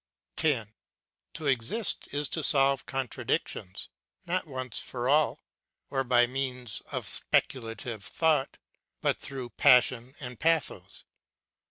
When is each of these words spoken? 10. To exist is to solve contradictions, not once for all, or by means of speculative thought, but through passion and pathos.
10. 0.37 0.73
To 1.35 1.45
exist 1.45 2.07
is 2.11 2.27
to 2.29 2.41
solve 2.41 2.87
contradictions, 2.87 3.87
not 4.25 4.47
once 4.47 4.79
for 4.79 5.07
all, 5.07 5.39
or 5.91 6.03
by 6.03 6.25
means 6.25 6.81
of 6.91 7.07
speculative 7.07 8.03
thought, 8.03 8.57
but 9.01 9.21
through 9.21 9.51
passion 9.51 10.15
and 10.19 10.39
pathos. 10.39 11.05